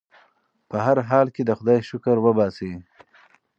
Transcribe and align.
په 0.69 0.77
هر 0.85 0.97
حال 1.09 1.27
کې 1.35 1.41
د 1.45 1.51
خدای 1.59 1.79
شکر 1.89 2.15
وباسئ. 2.21 2.71